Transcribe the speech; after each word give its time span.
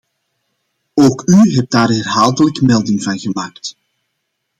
Ook 0.93 1.21
u 1.25 1.35
hebt 1.53 1.71
daar 1.71 1.87
herhaaldelijk 1.89 2.61
melding 2.61 3.03
van 3.03 3.19
gemaakt. 3.19 3.75